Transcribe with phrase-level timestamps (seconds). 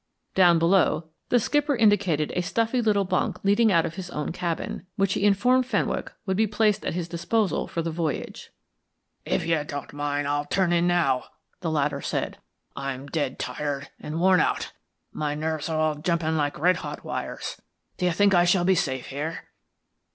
[0.33, 4.87] Down below, the skipper indicated a stuffy little bunk leading out of his own cabin,
[4.95, 8.49] which he informed Fenwick would be placed at his disposal for the voyage.
[9.25, 11.25] "If you don't mind I'll turn in now,"
[11.59, 12.39] the latter said.
[12.75, 14.71] "I'm dead tired and worn out.
[15.11, 17.61] My nerves are all jumping like red hot wires.
[17.97, 19.49] Do you think I shall be safe here?"